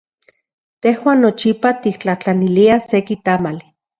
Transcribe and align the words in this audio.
Tejuan 0.85 1.21
nochipa 1.25 1.73
tiktlajtlaniliaj 1.85 2.81
seki 2.89 3.21
tamali. 3.29 3.65